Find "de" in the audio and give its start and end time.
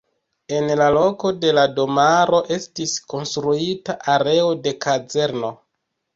1.43-1.51, 4.67-4.77